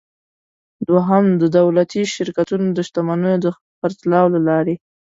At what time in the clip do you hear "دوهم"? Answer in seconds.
0.87-1.25